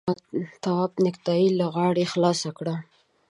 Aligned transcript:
تواب 0.63 0.91
نېکټايي 1.03 1.47
له 1.59 1.65
غاړې 1.75 2.05
خلاصه 2.11 2.49
کړه. 2.57 2.75